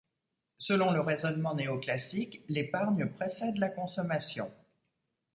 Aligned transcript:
Selon 0.57 0.93
le 0.93 0.99
raisonnement 0.99 1.53
néoclassique, 1.53 2.43
l'épargne 2.49 3.07
précède 3.11 3.59
la 3.59 3.69
consommation. 3.69 4.51